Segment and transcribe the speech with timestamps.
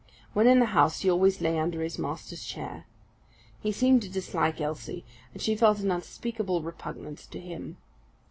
[0.33, 2.87] When in the house, he always lay under his master's chair.
[3.59, 7.77] He seemed to dislike Elsie, and she felt an unspeakable repugnance to him.